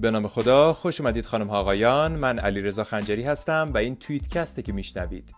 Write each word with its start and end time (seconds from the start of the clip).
به 0.00 0.10
نام 0.10 0.28
خدا 0.28 0.72
خوش 0.72 1.00
اومدید 1.00 1.26
خانم 1.26 1.46
ها 1.46 1.58
آقایان. 1.58 2.12
من 2.12 2.38
علی 2.38 2.62
رضا 2.62 2.84
خنجری 2.84 3.22
هستم 3.22 3.70
و 3.74 3.78
این 3.78 3.96
توییتکسته 3.96 4.62
که 4.62 4.72
میشنوید. 4.72 5.34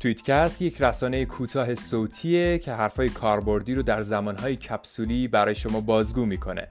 توییتکست 0.00 0.62
یک 0.62 0.82
رسانه 0.82 1.24
کوتاه 1.24 1.74
صوتیه 1.74 2.58
که 2.58 2.72
حرفای 2.72 3.08
کاربردی 3.08 3.74
رو 3.74 3.82
در 3.82 4.02
زمانهای 4.02 4.56
کپسولی 4.56 5.28
برای 5.28 5.54
شما 5.54 5.80
بازگو 5.80 6.26
می‌کنه. 6.26 6.68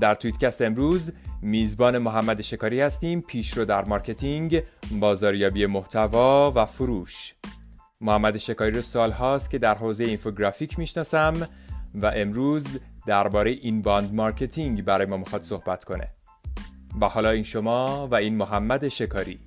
در 0.00 0.14
توییتکست 0.14 0.62
امروز 0.62 1.12
میزبان 1.42 1.98
محمد 1.98 2.40
شکاری 2.40 2.80
هستیم 2.80 3.20
پیشرو 3.20 3.64
در 3.64 3.84
marketing 3.84 4.62
بازاریابی 5.00 5.66
محتوا 5.66 6.52
و 6.56 6.66
فروش. 6.66 7.34
محمد 8.00 8.36
شکاری 8.36 8.70
رو 8.70 8.82
سال 8.82 9.10
هاست 9.10 9.50
که 9.50 9.58
در 9.58 9.74
حوزه 9.74 10.04
اینفوگرافیک 10.04 10.78
می‌شناسم 10.78 11.48
و 11.94 12.12
امروز 12.16 12.68
درباره 13.06 13.50
inbound 13.50 14.14
marketing 14.14 14.84
برای 14.84 15.06
ما 15.06 15.16
می‌خواد 15.16 15.42
صحبت 15.42 15.84
کنه. 15.84 16.08
و 17.00 17.08
حالا 17.08 17.30
این 17.30 17.42
شما 17.42 18.08
و 18.10 18.14
این 18.14 18.36
محمد 18.36 18.88
شکاری. 18.88 19.40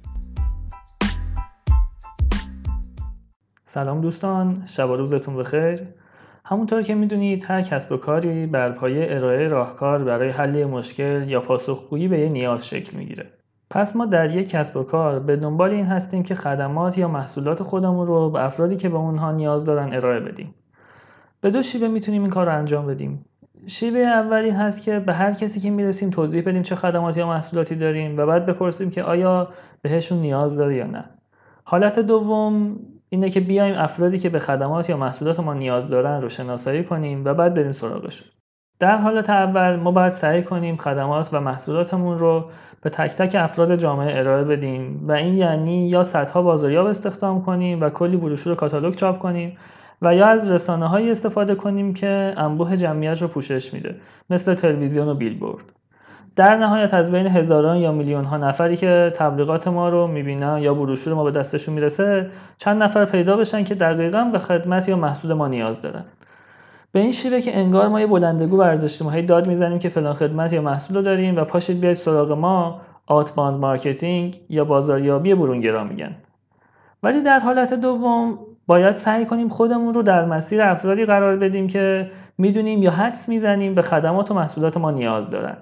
سلام 3.63 4.01
دوستان 4.01 4.63
شب 4.65 4.89
و 4.89 4.95
روزتون 4.95 5.37
بخیر. 5.37 5.87
همونطور 6.45 6.81
که 6.81 6.95
می‌دونید 6.95 7.45
هر 7.47 7.61
کسب 7.61 7.91
و 7.91 7.97
کاری 7.97 8.45
بر 8.45 8.71
پایه 8.71 9.07
ارائه 9.09 9.47
راهکار 9.47 10.03
برای 10.03 10.29
حل 10.29 10.65
مشکل 10.65 11.29
یا 11.29 11.41
پاسخگویی 11.41 12.07
به 12.07 12.19
یه 12.19 12.29
نیاز 12.29 12.67
شکل 12.67 12.97
می‌گیره. 12.97 13.31
پس 13.69 13.95
ما 13.95 14.05
در 14.05 14.35
یک 14.35 14.49
کسب 14.49 14.77
و 14.77 14.83
کار 14.83 15.19
به 15.19 15.35
دنبال 15.35 15.71
این 15.71 15.85
هستیم 15.85 16.23
که 16.23 16.35
خدمات 16.35 16.97
یا 16.97 17.07
محصولات 17.07 17.63
خودمون 17.63 18.07
رو 18.07 18.29
به 18.29 18.45
افرادی 18.45 18.75
که 18.75 18.89
به 18.89 18.97
اونها 18.97 19.31
نیاز 19.31 19.65
دارن 19.65 19.93
ارائه 19.93 20.19
بدیم. 20.19 20.55
به 21.41 21.49
دو 21.51 21.61
شیوه 21.61 21.87
می‌تونیم 21.87 22.21
این 22.21 22.31
کار 22.31 22.45
رو 22.45 22.57
انجام 22.57 22.87
بدیم. 22.87 23.25
شیوه 23.67 23.99
اول 23.99 24.37
این 24.37 24.55
هست 24.55 24.83
که 24.83 24.99
به 24.99 25.13
هر 25.13 25.31
کسی 25.31 25.59
که 25.59 25.69
می‌رسیم 25.69 26.09
توضیح 26.09 26.43
بدیم 26.45 26.61
چه 26.61 26.75
خدماتی 26.75 27.19
یا 27.19 27.27
محصولاتی 27.27 27.75
داریم 27.75 28.17
و 28.17 28.25
بعد 28.25 28.45
بپرسیم 28.45 28.91
که 28.91 29.03
آیا 29.03 29.49
بهشون 29.81 30.17
نیاز 30.17 30.57
داره 30.57 30.75
یا 30.75 30.87
نه. 30.87 31.09
حالت 31.63 31.99
دوم 31.99 32.79
اینه 33.09 33.29
که 33.29 33.39
بیایم 33.39 33.75
افرادی 33.77 34.19
که 34.19 34.29
به 34.29 34.39
خدمات 34.39 34.89
یا 34.89 34.97
محصولات 34.97 35.39
ما 35.39 35.53
نیاز 35.53 35.89
دارن 35.89 36.21
رو 36.21 36.29
شناسایی 36.29 36.83
کنیم 36.83 37.25
و 37.25 37.33
بعد 37.33 37.53
بریم 37.53 37.71
سراغشون. 37.71 38.27
در 38.79 38.97
حالت 38.97 39.29
اول 39.29 39.75
ما 39.75 39.91
باید 39.91 40.09
سعی 40.09 40.43
کنیم 40.43 40.77
خدمات 40.77 41.29
و 41.33 41.39
محصولاتمون 41.39 42.17
رو 42.17 42.49
به 42.81 42.89
تک 42.89 43.15
تک 43.15 43.35
افراد 43.39 43.75
جامعه 43.75 44.19
ارائه 44.19 44.43
بدیم 44.43 45.07
و 45.07 45.11
این 45.11 45.37
یعنی 45.37 45.89
یا 45.89 46.03
صدها 46.03 46.41
بازاریاب 46.41 46.87
استخدام 46.87 47.41
کنیم 47.45 47.81
و 47.81 47.89
کلی 47.89 48.17
بروشور 48.17 48.53
و 48.53 48.55
کاتالوگ 48.55 48.95
چاپ 48.95 49.19
کنیم 49.19 49.57
و 50.01 50.15
یا 50.15 50.27
از 50.27 50.51
رسانه 50.51 50.87
هایی 50.87 51.11
استفاده 51.11 51.55
کنیم 51.55 51.93
که 51.93 52.33
انبوه 52.37 52.77
جمعیت 52.77 53.21
رو 53.21 53.27
پوشش 53.27 53.73
میده 53.73 53.95
مثل 54.29 54.53
تلویزیون 54.53 55.07
و 55.07 55.13
بیلبورد. 55.13 55.63
در 56.35 56.57
نهایت 56.57 56.93
از 56.93 57.11
بین 57.11 57.27
هزاران 57.27 57.77
یا 57.77 57.91
میلیون 57.91 58.25
ها 58.25 58.37
نفری 58.37 58.77
که 58.77 59.11
تبلیغات 59.15 59.67
ما 59.67 59.89
رو 59.89 60.07
می‌بینن 60.07 60.57
یا 60.57 60.73
بروشور 60.73 61.13
ما 61.13 61.23
به 61.23 61.31
دستشون 61.31 61.75
می‌رسه 61.75 62.31
چند 62.57 62.83
نفر 62.83 63.05
پیدا 63.05 63.37
بشن 63.37 63.63
که 63.63 63.75
دقیقا 63.75 64.23
به 64.23 64.39
خدمت 64.39 64.89
یا 64.89 64.95
محصول 64.95 65.33
ما 65.33 65.47
نیاز 65.47 65.81
دارن. 65.81 66.05
به 66.91 66.99
این 66.99 67.11
شیوه 67.11 67.41
که 67.41 67.57
انگار 67.57 67.87
ما 67.87 67.99
یه 67.99 68.07
بلندگو 68.07 68.57
برداشتیم 68.57 69.07
و 69.07 69.09
هی 69.09 69.21
داد 69.21 69.47
می‌زنیم 69.47 69.79
که 69.79 69.89
فلان 69.89 70.13
خدمت 70.13 70.53
یا 70.53 70.61
محصول 70.61 70.97
رو 70.97 71.03
داریم 71.03 71.35
و 71.35 71.43
پاشید 71.43 71.79
بیاید 71.79 71.97
سراغ 71.97 72.31
ما 72.31 72.81
outbound 73.07 73.59
marketing 73.59 74.39
یا 74.49 74.65
بازاریابی 74.65 75.35
برونگرا 75.35 75.83
میگن. 75.83 76.15
ولی 77.03 77.21
در 77.21 77.39
حالت 77.39 77.73
دوم 77.73 78.39
باید 78.67 78.91
سعی 78.91 79.25
کنیم 79.25 79.49
خودمون 79.49 79.93
رو 79.93 80.01
در 80.01 80.25
مسیر 80.25 80.61
افرادی 80.61 81.05
قرار 81.05 81.37
بدیم 81.37 81.67
که 81.67 82.11
می‌دونیم 82.37 82.83
یا 82.83 82.91
حدس 82.91 83.29
می‌زنیم 83.29 83.75
به 83.75 83.81
خدمات 83.81 84.31
و 84.31 84.33
محصولات 84.33 84.77
ما 84.77 84.91
نیاز 84.91 85.29
دارن. 85.29 85.57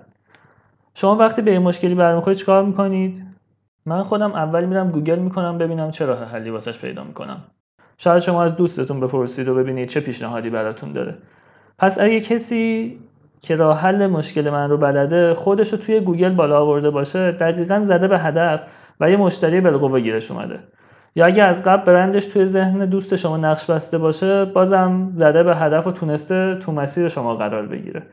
شما 0.95 1.15
وقتی 1.15 1.41
به 1.41 1.51
این 1.51 1.61
مشکلی 1.61 1.95
برمیخورید 1.95 2.38
چیکار 2.38 2.63
می‌کنید؟ 2.63 3.25
من 3.85 4.01
خودم 4.01 4.31
اول 4.31 4.66
میرم 4.66 4.89
گوگل 4.89 5.19
می‌کنم 5.19 5.57
ببینم 5.57 5.91
چه 5.91 6.05
راه 6.05 6.23
حلی 6.23 6.50
واسش 6.50 6.79
پیدا 6.79 7.03
می‌کنم. 7.03 7.44
شاید 7.97 8.22
شما 8.22 8.44
از 8.44 8.55
دوستتون 8.55 9.00
بپرسید 9.00 9.47
و 9.47 9.55
ببینید 9.55 9.89
چه 9.89 9.99
پیشنهادی 9.99 10.49
براتون 10.49 10.94
داره. 10.94 11.17
پس 11.79 11.99
اگه 11.99 12.19
کسی 12.19 12.99
که 13.41 13.55
راه 13.55 13.79
حل 13.79 14.07
مشکل 14.07 14.49
من 14.49 14.69
رو 14.69 14.78
بلده 14.78 15.33
خودش 15.33 15.72
رو 15.72 15.78
توی 15.78 15.99
گوگل 15.99 16.33
بالا 16.33 16.61
آورده 16.61 16.89
باشه 16.89 17.31
دقیقا 17.31 17.79
زده 17.81 18.07
به 18.07 18.19
هدف 18.19 18.66
و 18.99 19.09
یه 19.09 19.17
مشتری 19.17 19.61
بالقوه 19.61 19.99
گیرش 19.99 20.31
اومده. 20.31 20.59
یا 21.16 21.25
اگه 21.25 21.44
از 21.44 21.63
قبل 21.63 21.84
برندش 21.84 22.25
توی 22.25 22.46
ذهن 22.46 22.85
دوست 22.85 23.16
شما 23.16 23.38
نقش 23.38 23.66
بسته 23.66 23.97
باشه 23.97 24.46
بازم 24.46 25.07
زده 25.12 25.44
به 25.44 25.56
هدف 25.56 25.88
و 25.88 25.91
تونسته 25.91 26.56
تو 26.56 26.72
مسیر 26.72 27.07
شما 27.07 27.35
قرار 27.35 27.68
بگیره. 27.68 28.03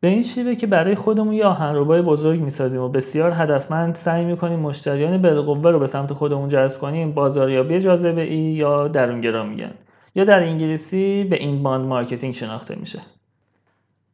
به 0.00 0.08
این 0.08 0.22
شیوه 0.22 0.54
که 0.54 0.66
برای 0.66 0.94
خودمون 0.94 1.32
یه 1.32 1.44
آهنربای 1.44 2.02
بزرگ 2.02 2.40
می‌سازیم 2.40 2.80
و 2.80 2.88
بسیار 2.88 3.30
هدفمند 3.34 3.94
سعی 3.94 4.24
می‌کنیم 4.24 4.60
مشتریان 4.60 5.22
بالقوه 5.22 5.70
رو 5.70 5.78
به 5.78 5.86
سمت 5.86 6.12
خودمون 6.12 6.48
جذب 6.48 6.78
کنیم 6.78 7.12
بازاریابی 7.12 7.80
جاذبه 7.80 8.22
ای 8.22 8.38
یا 8.38 8.88
درونگرا 8.88 9.44
میگن. 9.44 9.72
یا 10.14 10.24
در 10.24 10.42
انگلیسی 10.42 11.24
به 11.24 11.36
inbound 11.36 11.86
marketing 11.86 12.34
شناخته 12.34 12.74
میشه. 12.74 12.98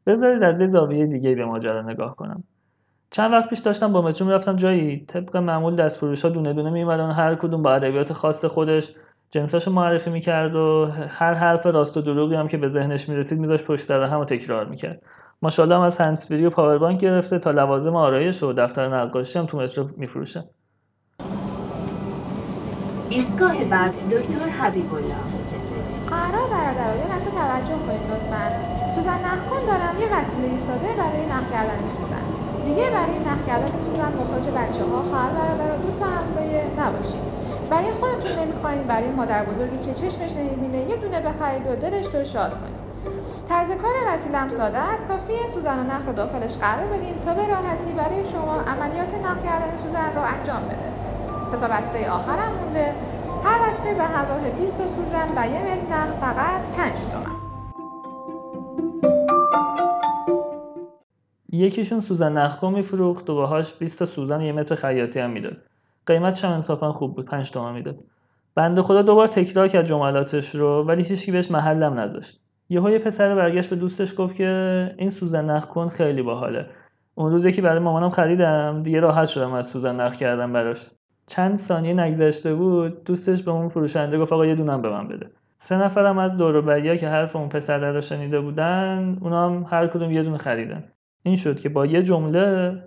بذارید 0.07 0.43
از 0.43 0.61
یه 0.61 0.67
زاویه 0.67 1.07
دیگه 1.07 1.35
به 1.35 1.45
ماجرا 1.45 1.83
نگاه 1.83 2.17
کنم. 2.17 2.45
چند 3.11 3.33
وقت 3.33 3.49
پیش 3.49 3.59
داشتم 3.59 3.93
با 3.93 4.03
مترو 4.03 4.27
می‌رفتم 4.27 4.57
جایی 4.57 5.05
طبق 5.09 5.37
معمول 5.37 5.75
دست 5.75 5.99
فروش 5.99 6.25
ها 6.25 6.31
دونه 6.31 6.53
دونه 6.53 6.71
میومدن 6.71 7.11
هر 7.11 7.35
کدوم 7.35 7.63
با 7.63 7.73
ادبیات 7.75 8.13
خاص 8.13 8.45
خودش 8.45 8.91
جنساشو 9.31 9.73
معرفی 9.73 10.11
می‌کرد 10.11 10.55
و 10.55 10.91
هر 11.09 11.35
حرف 11.35 11.67
راست 11.67 11.97
و 11.97 12.01
دروغی 12.01 12.35
هم 12.35 12.49
که 12.49 12.57
به 12.57 12.67
ذهنش 12.67 13.09
می‌رسید 13.09 13.39
میذاش 13.39 13.65
پشت 13.65 13.85
سر 13.85 14.03
هم 14.03 14.25
تکرار 14.25 14.67
می‌کرد. 14.67 15.03
ماشاءالله 15.43 15.77
هم 15.77 15.83
از 15.83 15.99
هنسفری 15.99 16.47
و 16.47 16.51
پاوربانک 16.51 17.01
گرفته 17.01 17.39
تا 17.39 17.51
لوازم 17.51 17.97
آرایش 17.97 18.43
و 18.43 18.53
دفتر 18.53 18.97
نقاشی 18.97 19.39
هم 19.39 19.47
تو 19.47 19.59
مترو 19.59 19.87
میفروشه. 19.97 20.45
ایستگاه 23.09 23.65
بعد 23.65 23.93
دکتر 24.11 24.49
حبیب 24.49 24.95
الله 24.95 25.15
قرار 26.11 26.49
برادران 26.51 27.09
لحظه 27.09 27.31
توجه 27.31 27.83
کنید 27.87 28.11
لطفا. 28.11 28.93
سوزن 28.95 29.19
نخکن 29.25 29.67
دارم 29.67 30.01
یه 30.01 30.21
وسیله 30.21 30.59
ساده 30.59 30.89
برای 30.99 31.27
نخ 31.27 31.53
کردن 31.53 31.87
سوزن. 31.87 32.26
دیگه 32.67 32.91
برای 32.91 33.19
نخ 33.19 33.41
کردن 33.47 33.79
سوزن 33.79 34.13
محتاج 34.19 34.47
بچه 34.49 34.85
ها 34.85 35.03
خواهر 35.03 35.31
برادر 35.31 35.75
و 35.75 35.83
دوست 35.83 36.03
و 36.03 36.05
همسایه 36.05 36.65
نباشید. 36.81 37.21
برای 37.71 37.91
خودتون 38.01 38.39
نمی‌خواین 38.43 38.83
برای 38.83 39.09
مادر 39.09 39.45
بزرگی 39.45 39.79
که 39.87 39.93
چشمش 39.95 40.37
نمی‌بینه 40.37 40.79
یه 40.91 40.97
دونه 40.97 41.21
بخرید 41.21 41.67
و 41.67 41.77
دلش 41.77 42.15
رو 42.15 42.25
شاد 42.25 42.51
کنید. 42.51 42.77
طرز 43.49 43.69
کار 43.69 43.95
وسیلم 44.09 44.49
ساده 44.49 44.79
است. 44.79 45.09
کافیه 45.09 45.49
سوزن 45.55 45.79
و 45.79 45.83
نخ 45.83 46.03
رو 46.07 46.13
داخلش 46.13 46.57
قرار 46.57 46.87
بدیم 46.87 47.15
تا 47.25 47.35
به 47.35 47.47
راحتی 47.47 47.93
برای 47.97 48.27
شما 48.27 48.55
عملیات 48.55 49.15
نخ 49.25 49.39
کردن 49.45 49.73
سوزن 49.87 50.11
رو 50.17 50.23
انجام 50.35 50.63
بده. 50.69 50.89
سه 51.51 51.57
تا 51.57 51.69
بسته 51.69 52.11
آخرم 52.11 52.53
مونده. 52.61 52.95
هر 53.45 53.59
بسته 53.69 53.95
به 53.95 54.05
همراه 54.05 54.51
20 54.59 54.77
سوزن 54.77 55.29
و 55.37 55.47
یه 55.47 55.63
متر 55.63 55.87
نخ 55.91 56.09
فقط 56.21 56.61
5 56.77 56.93
تومن. 57.13 57.46
یکیشون 61.53 62.01
سوزن 62.01 62.33
نخکو 62.33 62.71
میفروخت 62.71 63.31
و 63.31 63.35
باهاش 63.35 63.75
20 63.75 63.99
تا 63.99 64.07
سوزن 64.07 64.41
یه 64.41 64.53
متر 64.53 64.75
خیاطی 64.75 65.21
هم 65.21 65.31
می‌داد. 65.31 65.57
قیمتش 66.07 66.45
هم 66.45 66.53
انصافا 66.53 66.93
خوب 66.93 67.15
بود 67.15 67.25
5 67.25 67.51
تومن 67.51 67.73
می‌داد. 67.73 67.97
بنده 68.55 68.83
خدا 68.83 69.03
دوبار 69.03 69.27
تکرار 69.27 69.69
کرد 69.69 69.85
جملاتش 69.85 70.55
رو 70.55 70.85
ولی 70.85 71.03
هیچکی 71.03 71.33
بهش 71.33 71.51
محلم 71.51 72.01
نذاشت. 72.01 72.41
یهو 72.69 72.91
یه 72.91 72.99
پسر 72.99 73.35
برگشت 73.35 73.71
به 73.71 73.77
دوستش 73.77 74.15
گفت 74.19 74.37
که 74.37 74.95
این 74.99 75.11
سوزن 75.11 75.45
نخ 75.45 75.67
کن 75.67 75.89
خیلی 75.89 76.23
باحاله. 76.23 76.67
اون 77.15 77.33
روز 77.33 77.45
یکی 77.45 77.61
برای 77.61 77.79
مامانم 77.79 78.11
خریدم 78.11 78.83
دیگه 78.83 79.01
راحت 79.01 79.29
شدم 79.29 79.53
از 79.53 79.67
سوزن 79.67 80.01
نخ 80.01 80.17
کردم 80.17 80.53
براش. 80.53 80.91
چند 81.27 81.57
ثانیه 81.57 81.95
نگذشته 81.95 82.55
بود 82.55 83.05
دوستش 83.05 83.43
به 83.43 83.51
اون 83.51 83.69
فروشنده 83.69 84.19
گفت 84.19 84.33
آقا 84.33 84.47
یه 84.47 84.55
دونم 84.55 84.83
به 84.83 84.91
من 84.91 85.09
بده. 85.09 85.31
سه 85.57 85.77
نفرم 85.77 86.19
از 86.19 86.37
دور 86.37 86.57
و 86.57 86.97
که 86.97 87.09
حرف 87.09 87.37
اون 87.37 87.49
پسر 87.49 87.93
رو 87.93 88.01
شنیده 88.01 88.41
بودن 88.41 89.19
اونا 89.21 89.47
هم 89.47 89.67
هر 89.69 89.87
کدوم 89.87 90.13
یه 90.13 90.23
دونه 90.23 90.37
خریدن. 90.37 90.85
این 91.27 91.37
شد 91.37 91.61
که 91.61 91.69
با 91.69 91.87
یه 91.87 92.03
جمله 92.03 92.83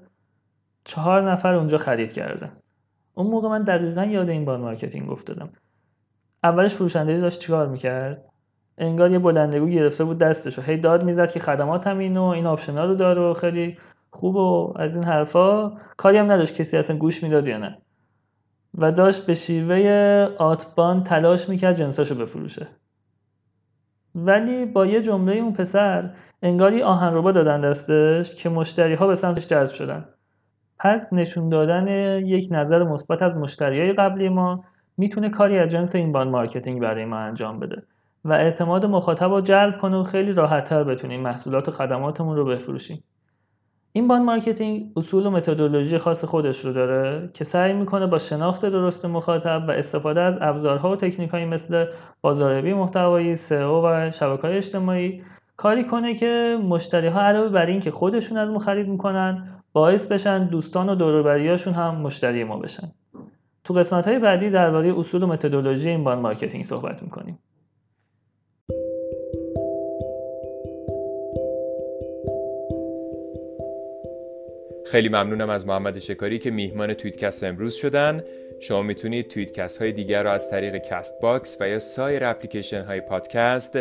چهار 0.83 1.31
نفر 1.31 1.53
اونجا 1.53 1.77
خرید 1.77 2.11
کردن. 2.11 2.51
اون 3.13 3.27
موقع 3.27 3.49
من 3.49 3.63
دقیقا 3.63 4.03
یاد 4.03 4.29
inbound 4.29 4.61
marketing 4.61 5.09
افتادم. 5.09 5.49
اولش 6.43 6.73
فروشنده 6.73 7.19
داشت 7.19 7.39
چیکار 7.39 7.67
می‌کرد؟ 7.67 8.25
انگار 8.77 9.11
یه 9.11 9.19
بلندگو 9.19 9.67
گرفته 9.67 10.03
بود 10.03 10.17
دستش 10.17 10.59
و 10.59 10.61
هی 10.61 10.77
داد 10.77 11.03
می‌زد 11.03 11.31
که 11.31 11.39
خدماتم 11.39 11.97
اینو 11.97 12.23
این 12.23 12.45
آپشنا 12.45 12.85
رو 12.85 12.95
داره 12.95 13.21
و 13.21 13.33
خیلی 13.33 13.77
خوب 14.11 14.35
و 14.35 14.73
از 14.75 14.95
این 14.95 15.05
حرفا. 15.05 15.69
کاری 15.97 16.17
هم 16.17 16.31
نداشت 16.31 16.55
کسی 16.55 16.77
اصلا 16.77 16.97
گوش 16.97 17.23
می‌داد 17.23 17.47
یا 17.47 17.57
نه. 17.57 17.77
و 18.77 18.91
داشت 18.91 19.25
به 19.25 19.33
شیوه 19.33 19.79
outbound 20.37 21.03
تلاش 21.03 21.49
می‌کرد 21.49 21.77
جنساشو 21.77 22.15
بفروشه. 22.15 22.67
ولی 24.15 24.65
با 24.65 24.85
یه 24.85 25.01
جمله 25.01 25.35
اون 25.35 25.53
پسر 25.53 26.09
انگاری 26.41 26.83
آهنربا 26.83 27.31
دادن 27.31 27.61
دستش 27.61 28.35
که 28.35 28.49
مشتری 28.49 28.93
ها 28.93 29.07
به 29.07 29.15
سمتش 29.15 29.47
جذب 29.47 29.73
شدن. 29.73 30.05
پس 30.79 31.13
نشون 31.13 31.49
دادن 31.49 31.87
یک 32.25 32.47
نظر 32.51 32.83
مثبت 32.83 33.21
از 33.21 33.35
مشتری 33.35 33.79
های 33.79 33.93
قبلی 33.93 34.29
ما 34.29 34.63
می‌تونه 34.97 35.29
کاری 35.29 35.59
از 35.59 35.69
جنس 35.69 35.95
inbound 35.95 36.31
marketing 36.31 36.81
برای 36.81 37.05
ما 37.05 37.17
انجام 37.17 37.59
بده 37.59 37.83
و 38.25 38.33
اعتماد 38.33 38.85
مخاطب 38.85 39.29
رو 39.29 39.41
جلب 39.41 39.77
کنه 39.81 39.97
و 39.97 40.03
خیلی 40.03 40.33
راحتتر 40.33 40.83
بتونیم 40.83 41.21
محصولات 41.21 41.67
و 41.67 41.71
خدماتمون 41.71 42.35
رو 42.35 42.45
بفروشیم. 42.45 43.03
inbound 43.93 44.25
marketing 44.25 44.91
اصول 44.95 45.25
و 45.25 45.31
متدولوژی 45.31 45.97
خاص 45.97 46.25
خودش 46.25 46.65
رو 46.65 46.73
داره 46.73 47.29
که 47.33 47.43
سعی 47.43 47.73
می‌کنه 47.73 48.07
با 48.07 48.17
شناخت 48.17 48.65
درست 48.65 49.05
مخاطب 49.05 49.65
و 49.67 49.71
استفاده 49.71 50.21
از 50.21 50.37
ابزارها 50.41 50.91
و 50.91 50.95
تکنیکایی 50.95 51.45
مثل 51.45 51.85
بازاریابی 52.21 52.73
محتوایی، 52.73 53.35
سئو 53.35 53.81
و 53.85 54.11
شبکه‌های 54.11 54.57
اجتماعی 54.57 55.23
کاری 55.57 55.83
کنه 55.83 56.15
که 56.15 56.59
مشتری 56.63 57.07
ها 57.07 57.21
علاوه 57.21 57.49
بر 57.49 57.65
این 57.65 57.79
که 57.79 57.91
خودشون 57.91 58.37
از 58.37 58.51
ما 58.51 58.59
خرید 58.59 58.87
می‌کنن 58.87 59.49
باعث 59.73 60.07
بشن 60.07 60.45
دوستان 60.47 60.89
و 60.89 60.95
دوروبریاشون 60.95 61.73
هم 61.73 61.95
مشتری 61.95 62.43
ما 62.43 62.57
بشن. 62.57 62.91
تو 63.63 63.73
قسمت 63.73 64.07
های 64.07 64.19
بعدی 64.19 64.49
درباره 64.49 64.99
اصول 64.99 65.23
و 65.23 65.27
متدولوژی 65.27 65.89
inbound 65.89 66.21
marketing 66.21 66.63
صحبت 66.63 67.03
می‌کنیم. 67.03 67.39
خیلی 74.91 75.09
ممنونم 75.09 75.49
از 75.49 75.67
محمد 75.67 75.99
شکاری 75.99 76.39
که 76.39 76.51
میهمان 76.51 76.93
تویتکست 76.93 77.43
امروز 77.43 77.75
شدن. 77.75 78.23
شما 78.59 78.81
می‌تونید 78.81 79.27
تویتکست 79.27 79.81
های 79.81 79.91
دیگر 79.91 80.23
رو 80.23 80.29
از 80.29 80.51
طریق 80.51 80.77
Castbox 80.77 81.57
و 81.59 81.69
یا 81.69 81.79
سایر 81.79 82.25
اپلیکیشن 82.25 82.81
های 82.81 83.01
پادکست 83.01 83.79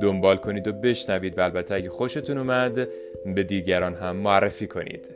دنبال 0.00 0.36
کنید 0.36 0.68
و 0.68 0.72
بشنوید 0.72 1.38
و 1.38 1.40
البته 1.40 1.74
اگه 1.74 1.90
خوشتون 1.90 2.38
اومد 2.38 2.88
به 3.34 3.42
دیگران 3.42 3.94
هم 3.94 4.16
معرفی 4.16 4.66
کنید. 4.66 5.10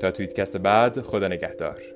تا 0.00 0.10
تویتکست 0.10 0.56
بعد 0.56 1.00
خدا 1.00 1.28
نگهدار. 1.28 1.95